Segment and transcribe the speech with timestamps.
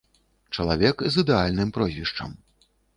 [0.57, 2.39] Чалавек з ідэальным прозвішчам.